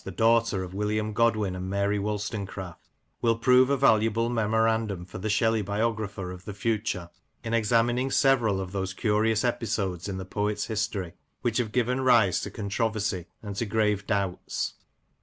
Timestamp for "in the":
10.09-10.25